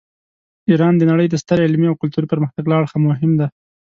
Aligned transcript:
ایران 0.69 0.93
د 0.97 1.03
نړۍ 1.11 1.27
د 1.29 1.35
ستر 1.43 1.57
علمي 1.65 1.87
او 1.89 1.99
کلتوري 2.01 2.27
پرمختګ 2.33 2.65
له 2.67 2.75
اړخه 2.79 2.97
مهم 3.07 3.31
دی. 3.39 3.47